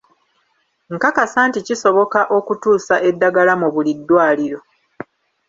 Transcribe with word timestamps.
Nkakasa 0.95 1.39
nti 1.49 1.59
kisoboka 1.67 2.19
okutuusa 2.37 2.95
eddagala 3.09 3.53
mu 3.61 3.67
buli 3.73 3.91
ddwaliro. 3.97 4.59